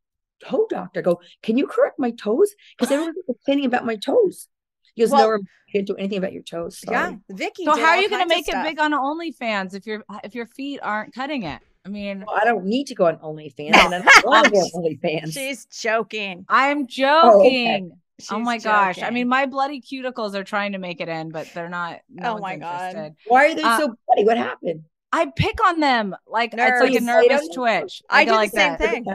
[0.44, 1.00] toe doctor.
[1.00, 2.54] I go, can you correct my toes?
[2.78, 4.48] Because everyone's complaining about my toes.
[4.94, 6.80] He goes, Well- no, Ramona, you can't do anything about your toes.
[6.80, 6.96] Sorry.
[6.96, 7.66] Yeah, Vicky.
[7.66, 10.34] So did how are you going to make it big on OnlyFans if your if
[10.36, 11.62] your feet aren't cutting it?
[11.86, 14.52] I mean, Well, I don't need to go on OnlyFans, and I don't want to
[14.52, 15.34] go on OnlyFans.
[15.34, 16.46] She's joking.
[16.50, 17.66] I'm Oh, okay.
[17.82, 17.92] joking.
[17.94, 17.98] Oh,
[18.38, 19.02] She's my gosh!
[19.04, 22.00] I mean, my bloody cuticles are trying to make it in, but they're not.
[22.10, 22.90] No Oh one's my God.
[22.96, 23.16] interested.
[23.28, 24.24] Why are they Uh, so bloody?
[24.24, 24.84] What happened?
[25.12, 28.02] I pick on them like it's like a nervous twitch.
[28.10, 28.80] I go do the like same that.
[28.80, 29.06] thing.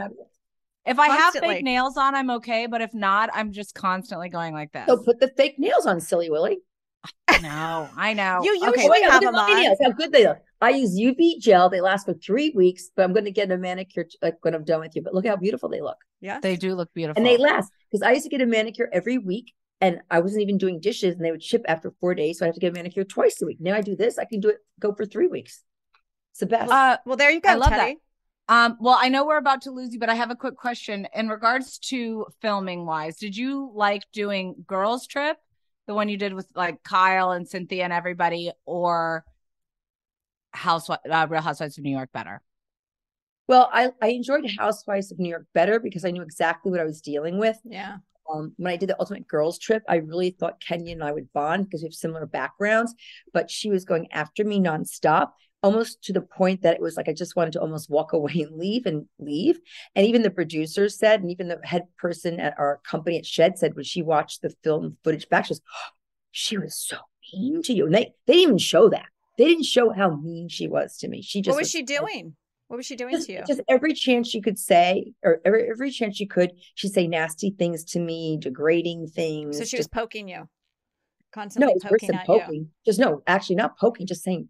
[0.85, 2.65] If I have fake nails on, I'm okay.
[2.67, 4.85] But if not, I'm just constantly going like this.
[4.87, 6.57] So put the fake nails on, silly Willy.
[7.41, 8.41] no, I know.
[8.43, 9.61] You Okay, usually my have them on.
[9.61, 9.77] nails.
[9.83, 10.37] How good they look.
[10.61, 11.69] I use UV gel.
[11.69, 14.53] They last for three weeks, but I'm going to get a manicure t- like when
[14.53, 15.01] I'm done with you.
[15.01, 15.97] But look how beautiful they look.
[16.19, 16.39] Yeah.
[16.39, 17.19] they do look beautiful.
[17.19, 20.43] And they last because I used to get a manicure every week and I wasn't
[20.43, 22.37] even doing dishes and they would ship after four days.
[22.37, 23.57] So I have to get a manicure twice a week.
[23.59, 24.19] Now I do this.
[24.19, 25.63] I can do it, go for three weeks.
[26.33, 26.71] It's the best.
[26.71, 27.77] Uh, Well, there you go, I love Teddi.
[27.77, 27.95] that.
[28.47, 31.07] Um, well, I know we're about to lose you, but I have a quick question
[31.13, 33.17] in regards to filming wise.
[33.17, 35.37] Did you like doing Girls Trip,
[35.87, 39.23] the one you did with like Kyle and Cynthia and everybody, or
[40.51, 40.97] House uh,
[41.29, 42.41] Real Housewives of New York better?
[43.47, 46.85] well, I, I enjoyed Housewives of New York better because I knew exactly what I
[46.85, 47.57] was dealing with.
[47.65, 47.97] Yeah.
[48.31, 51.31] um, when I did the Ultimate Girls Trip, I really thought Kenya and I would
[51.33, 52.93] bond because we have similar backgrounds,
[53.33, 55.31] but she was going after me nonstop,
[55.63, 58.33] almost to the point that it was like I just wanted to almost walk away
[58.33, 59.59] and leave and leave.
[59.95, 63.57] And even the producers said, and even the head person at our company at Shed
[63.57, 65.61] said when she watched the film footage back, she was,
[66.31, 66.97] she was so
[67.33, 67.85] mean to you.
[67.85, 69.07] And they they didn't even show that.
[69.37, 71.21] They didn't show how mean she was to me.
[71.21, 72.35] She just What was she doing?
[72.67, 73.43] What was she doing just, to you?
[73.45, 77.53] just every chance she could say, or every, every chance she could, she'd say nasty
[77.59, 79.57] things to me, degrading things.
[79.57, 80.47] So she was poking you, no,
[81.33, 82.39] constantly worse poking than at you.
[82.39, 82.69] poking.
[82.85, 84.47] Just no, actually not poking, just saying.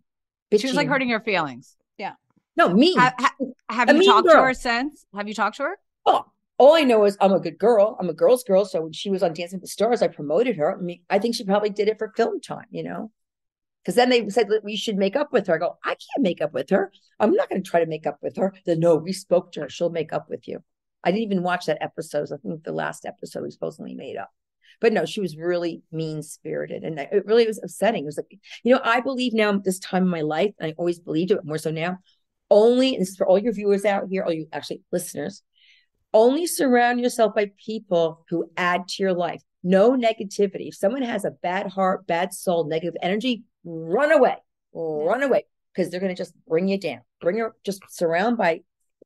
[0.59, 1.75] She was like hurting your feelings.
[1.97, 2.13] Yeah.
[2.57, 2.93] No, me.
[2.95, 3.35] Ha- ha-
[3.69, 5.05] have A you mean talked to her since?
[5.15, 5.79] Have you talked to her?
[6.05, 6.25] Oh,
[6.57, 7.97] all I know is I'm a good girl.
[7.99, 8.65] I'm a girl's girl.
[8.65, 10.77] So when she was on Dancing with the Stars, I promoted her.
[10.77, 13.11] I mean, I think she probably did it for film time, you know?
[13.81, 15.55] Because then they said that we should make up with her.
[15.55, 16.91] I go, I can't make up with her.
[17.19, 18.53] I'm not going to try to make up with her.
[18.65, 19.69] Then no, we spoke to her.
[19.69, 20.63] She'll make up with you.
[21.03, 22.31] I didn't even watch that episode.
[22.31, 24.29] I think the last episode was supposedly made up.
[24.79, 26.83] But no, she was really mean spirited.
[26.83, 28.03] And it really was upsetting.
[28.03, 30.75] It was like, you know, I believe now this time in my life, and I
[30.77, 31.99] always believed it, more so now,
[32.49, 35.43] only, and this is for all your viewers out here, all you actually listeners,
[36.13, 39.41] only surround yourself by people who add to your life.
[39.63, 40.67] No negativity.
[40.67, 44.35] If someone has a bad heart, bad soul, negative energy, run away,
[44.73, 47.01] run away, because they're going to just bring you down.
[47.21, 48.61] Bring her, just surround by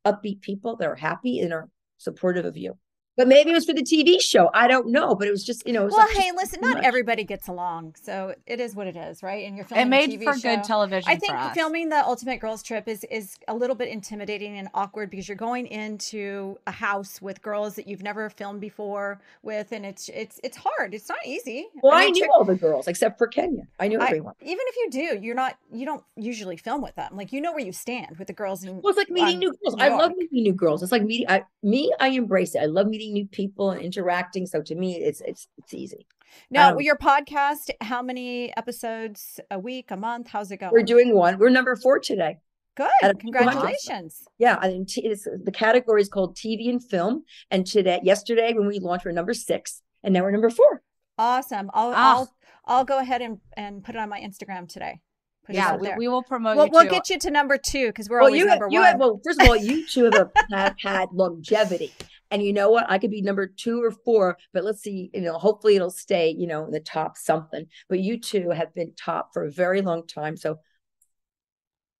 [0.05, 2.77] upbeat people that are happy and are supportive of you.
[3.17, 4.49] But maybe it was for the TV show.
[4.53, 5.15] I don't know.
[5.15, 6.83] But it was just, you know, it was Well, like hey, listen, not much.
[6.83, 9.45] everybody gets along, so it is what it is, right?
[9.45, 10.55] And you're filming It made a TV for show.
[10.55, 11.09] good television.
[11.09, 11.53] I think for us.
[11.55, 15.37] filming the Ultimate Girls Trip is is a little bit intimidating and awkward because you're
[15.37, 20.39] going into a house with girls that you've never filmed before with, and it's it's
[20.43, 20.93] it's hard.
[20.93, 21.67] It's not easy.
[21.81, 23.63] Well, I, mean, knew to- all the girls except for Kenya.
[23.79, 24.33] I knew I- everyone.
[24.41, 25.57] even if you do, you're not.
[25.71, 27.15] You don't usually film with them.
[27.15, 28.63] Like you know where you stand with the girls.
[28.63, 29.75] In, Well, it's like meeting on new girls.
[29.75, 30.83] New I love meeting new girls.
[30.83, 32.59] It's like meeting I me, I embrace it.
[32.59, 34.45] I love meeting new people and interacting.
[34.45, 36.07] So to me, it's it's it's easy.
[36.49, 37.69] Now, Um, your podcast.
[37.81, 40.27] How many episodes a week, a month?
[40.29, 40.71] How's it going?
[40.73, 41.37] We're doing one.
[41.39, 42.37] We're number four today.
[42.75, 43.19] good.
[43.19, 44.23] Congratulations.
[44.37, 47.23] Yeah, I mean, t- it's, the category is called TV and film.
[47.51, 50.81] And today, yesterday, when we launched, we're number six, and now we're number four.
[51.17, 51.69] Awesome.
[51.73, 52.11] I'll Ah.
[52.17, 52.35] I'll
[52.65, 54.99] I'll go ahead and and put it on my Instagram today.
[55.45, 56.71] Put Yeah, we, we will promote We'll, you.
[56.73, 56.89] we'll too.
[56.89, 58.87] get you to number two because we're well, always you number you one.
[58.89, 61.93] have, well, first of all, you two have, have had longevity,
[62.31, 62.85] and you know what?
[62.89, 65.09] I could be number two or four, but let's see.
[65.13, 66.29] You know, hopefully it'll stay.
[66.37, 67.65] You know, in the top something.
[67.89, 70.37] But you two have been top for a very long time.
[70.37, 70.59] So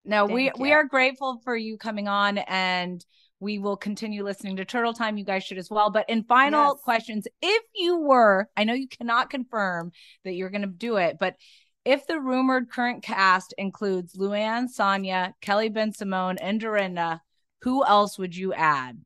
[0.04, 0.76] No, we Thank we you.
[0.76, 3.04] are grateful for you coming on and
[3.40, 5.18] we will continue listening to Turtle Time.
[5.18, 5.90] You guys should as well.
[5.90, 6.84] But in final Yes.
[6.84, 9.92] questions, if you were, I know you cannot confirm
[10.24, 11.36] that you're going to do it, but
[11.84, 17.22] if the rumored current cast includes Luann, Sonja, Kelly Bensimon, and Dorinda,
[17.62, 19.00] who else would you add?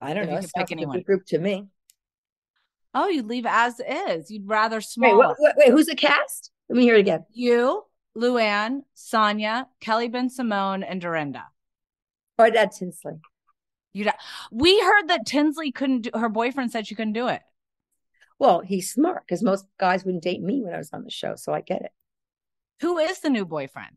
[0.00, 0.32] I don't If know.
[0.34, 0.96] you It could sounds pick like anyone.
[0.98, 1.66] good group to me.
[2.94, 4.30] Oh, you'd leave as is.
[4.30, 5.18] You'd rather small.
[5.18, 6.50] wait, wait, wait, who's the cast?
[6.68, 7.24] Let me hear it again.
[7.32, 7.84] You,
[8.16, 11.44] Luann, Sonja, Kelly Bensimon, and Dorinda.
[12.38, 13.14] Or that Tinsley.
[13.92, 14.06] You,
[14.52, 16.10] we heard that Tinsley couldn't do.
[16.14, 17.42] Her boyfriend said she couldn't do it.
[18.38, 21.34] Well, he's smart because most guys wouldn't date me when I was on the show,
[21.34, 21.92] so I get it.
[22.80, 23.96] Who is the new boyfriend?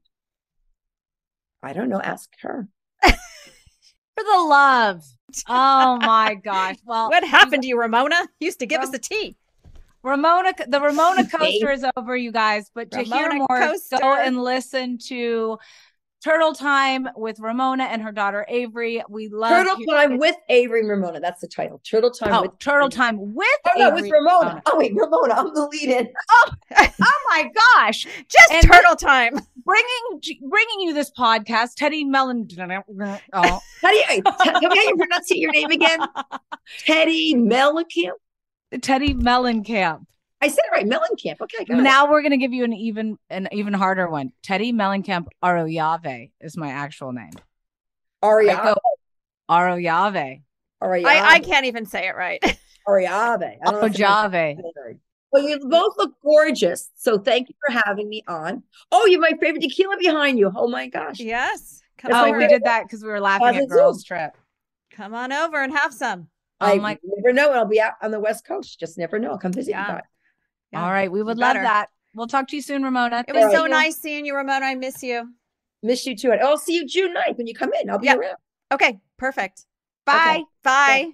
[1.61, 2.01] I don't know.
[2.01, 2.67] Ask her.
[4.17, 5.03] For the love.
[5.47, 6.75] Oh my gosh.
[6.85, 8.15] Well, what happened to you, Ramona?
[8.39, 9.35] You used to give us the tea.
[10.03, 12.69] Ramona, the Ramona coaster is over, you guys.
[12.73, 13.97] But to hear more, coaster.
[14.01, 15.57] go and listen to
[16.23, 19.01] Turtle Time with Ramona and her daughter Avery.
[19.09, 21.19] We love Turtle hearing- Time with Avery and Ramona.
[21.19, 21.79] That's the title.
[21.83, 24.61] Turtle Time Oh, with Turtle Time with Oh no, Avery with and Ramona.
[24.65, 25.33] Oh wait, Ramona.
[25.35, 26.09] I'm the lead in.
[26.31, 28.05] Oh, oh my gosh!
[28.27, 29.39] Just And turtle time.
[29.63, 32.47] Bringing bringing you this podcast, Teddi Mellon.
[33.33, 35.99] Oh, How do you hey, t- tell me how you pronounce your name again?
[36.85, 38.13] Teddi Mellencamp.
[38.73, 40.05] Teddi Mellencamp.
[40.41, 41.41] I said it right, Mellencamp.
[41.41, 41.81] Okay, got it.
[41.83, 44.31] Now we're gonna give you an even an even harder one.
[44.43, 47.33] Teddi Mellencamp Arroyave is my actual name.
[48.23, 48.59] Ariave.
[48.59, 48.75] I go
[49.49, 50.41] Aroyave.
[50.81, 52.41] I, I can't even say it right.
[52.87, 53.57] Ariave.
[53.63, 53.71] I
[55.33, 55.55] don't know if Apojave.
[55.55, 56.89] it's- Well, you both look gorgeous.
[56.95, 58.63] So thank you for having me on.
[58.91, 60.51] Oh, you have my favorite tequila behind you.
[60.55, 61.19] Oh my gosh.
[61.19, 61.81] yes.
[61.97, 64.17] Come Oh, we did that because we were laughing How's at girls Zoom?
[64.17, 64.37] trip.
[64.91, 66.27] come on over and have some.
[66.59, 67.51] I Oh my- never know.
[67.53, 68.79] I'll be out on the West Coast.
[68.79, 69.31] Just never know.
[69.31, 69.81] I'll come visit Yeah.
[69.87, 70.03] you guys.
[70.73, 71.89] Yeah, All right, we would love that.
[72.13, 73.23] We'll talk to you soon, Ramona.
[73.27, 73.69] It was Thank so you.
[73.69, 74.65] nice seeing you, Ramona.
[74.65, 75.33] I miss you.
[75.83, 76.31] Miss you too.
[76.31, 77.89] And I'll see you June 9th when you come in.
[77.89, 78.15] I'll be Yeah.
[78.15, 78.37] around.
[78.71, 79.65] Okay, perfect.
[80.05, 80.43] Bye.
[80.63, 81.13] Bye.